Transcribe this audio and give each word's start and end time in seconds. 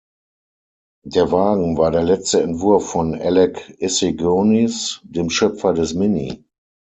Der 1.05 1.31
Wagen 1.31 1.77
war 1.77 1.91
der 1.91 2.01
letzte 2.01 2.41
Entwurf 2.41 2.89
von 2.89 3.13
Alec 3.13 3.69
Issigonis, 3.77 4.99
dem 5.03 5.29
Schöpfer 5.29 5.73
des 5.75 5.93
Mini. 5.93 6.43